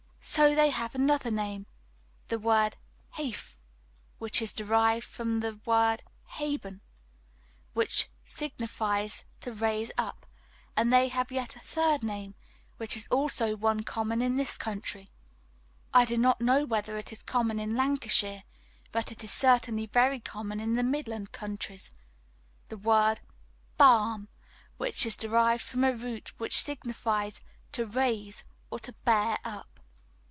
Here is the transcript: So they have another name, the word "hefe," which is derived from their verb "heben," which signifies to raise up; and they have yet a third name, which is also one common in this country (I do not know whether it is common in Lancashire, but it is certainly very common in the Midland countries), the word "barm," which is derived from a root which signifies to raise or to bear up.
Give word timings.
So 0.23 0.53
they 0.53 0.69
have 0.69 0.93
another 0.93 1.31
name, 1.31 1.65
the 2.27 2.37
word 2.37 2.77
"hefe," 3.17 3.57
which 4.19 4.39
is 4.39 4.53
derived 4.53 5.03
from 5.03 5.39
their 5.39 5.51
verb 5.53 6.01
"heben," 6.37 6.81
which 7.73 8.07
signifies 8.23 9.25
to 9.39 9.51
raise 9.51 9.89
up; 9.97 10.27
and 10.77 10.93
they 10.93 11.07
have 11.07 11.31
yet 11.31 11.55
a 11.55 11.59
third 11.59 12.03
name, 12.03 12.35
which 12.77 12.95
is 12.95 13.07
also 13.09 13.55
one 13.55 13.81
common 13.81 14.21
in 14.21 14.35
this 14.35 14.59
country 14.59 15.09
(I 15.91 16.05
do 16.05 16.17
not 16.17 16.39
know 16.39 16.65
whether 16.65 16.97
it 16.99 17.11
is 17.11 17.23
common 17.23 17.59
in 17.59 17.75
Lancashire, 17.75 18.43
but 18.91 19.11
it 19.11 19.23
is 19.23 19.31
certainly 19.31 19.87
very 19.87 20.19
common 20.19 20.59
in 20.59 20.75
the 20.75 20.83
Midland 20.83 21.31
countries), 21.31 21.89
the 22.69 22.77
word 22.77 23.21
"barm," 23.75 24.27
which 24.77 25.03
is 25.03 25.15
derived 25.15 25.63
from 25.63 25.83
a 25.83 25.95
root 25.95 26.31
which 26.39 26.59
signifies 26.61 27.41
to 27.71 27.87
raise 27.87 28.43
or 28.69 28.77
to 28.81 28.93
bear 29.03 29.39
up. 29.43 29.67